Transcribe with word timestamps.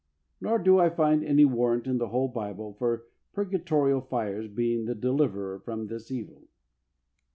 Nor 0.41 0.57
do 0.57 0.79
I 0.79 0.89
find 0.89 1.23
any 1.23 1.45
warrant 1.45 1.85
in 1.85 1.99
the 1.99 2.07
whole 2.07 2.27
Bible 2.27 2.73
for 2.73 3.05
purgatorial 3.33 4.01
fires 4.01 4.47
being 4.47 4.85
the 4.85 4.95
deliverer 4.95 5.59
from 5.59 5.85
this 5.89 6.09
evil. 6.09 6.41